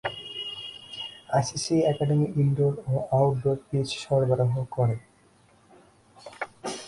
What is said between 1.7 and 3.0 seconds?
academy indoor O